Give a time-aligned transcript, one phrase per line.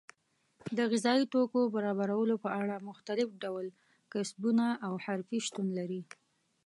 [0.77, 3.65] د غذایي توکو برابرولو په اړه مختلف ډول
[4.13, 6.01] کسبونه او حرفې شتون لري.